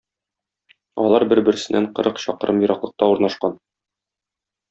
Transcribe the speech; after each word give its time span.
Алар 1.03 1.25
бер-берсеннән 1.33 1.85
кырык 1.99 2.23
чакрым 2.25 2.63
ераклыкта 2.65 3.11
урнашкан. 3.13 3.57